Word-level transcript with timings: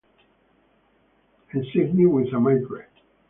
Ensigned 1.53 2.11
with 2.11 2.33
a 2.33 2.39
mitre. 2.39 2.87